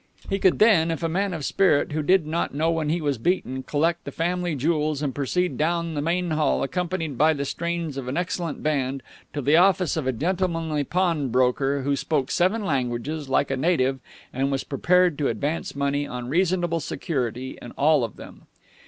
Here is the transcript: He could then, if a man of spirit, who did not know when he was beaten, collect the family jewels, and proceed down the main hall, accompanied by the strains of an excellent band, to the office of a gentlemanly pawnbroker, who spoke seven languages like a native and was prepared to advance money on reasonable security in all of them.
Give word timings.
He 0.27 0.39
could 0.39 0.57
then, 0.57 0.89
if 0.89 1.03
a 1.03 1.07
man 1.07 1.31
of 1.31 1.45
spirit, 1.45 1.91
who 1.91 2.01
did 2.01 2.25
not 2.25 2.55
know 2.55 2.71
when 2.71 2.89
he 2.89 2.99
was 3.01 3.19
beaten, 3.19 3.61
collect 3.61 4.03
the 4.03 4.11
family 4.11 4.55
jewels, 4.55 5.03
and 5.03 5.13
proceed 5.13 5.59
down 5.59 5.93
the 5.93 6.01
main 6.01 6.31
hall, 6.31 6.63
accompanied 6.63 7.19
by 7.19 7.33
the 7.33 7.45
strains 7.45 7.97
of 7.97 8.07
an 8.07 8.17
excellent 8.17 8.63
band, 8.63 9.03
to 9.33 9.43
the 9.43 9.57
office 9.57 9.95
of 9.95 10.07
a 10.07 10.11
gentlemanly 10.11 10.83
pawnbroker, 10.83 11.83
who 11.83 11.95
spoke 11.95 12.31
seven 12.31 12.65
languages 12.65 13.29
like 13.29 13.51
a 13.51 13.55
native 13.57 13.99
and 14.33 14.51
was 14.51 14.63
prepared 14.63 15.19
to 15.19 15.27
advance 15.27 15.75
money 15.75 16.07
on 16.07 16.29
reasonable 16.29 16.79
security 16.79 17.59
in 17.61 17.69
all 17.73 18.03
of 18.03 18.15
them. 18.15 18.47